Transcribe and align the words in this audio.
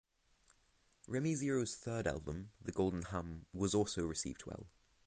Remy 1.07 1.35
Zero's 1.35 1.75
third 1.75 2.07
album 2.07 2.49
"The 2.59 2.71
Golden 2.71 3.03
Hum" 3.03 3.45
was 3.53 3.75
also 3.75 4.01
received 4.03 4.47
well. 4.47 4.65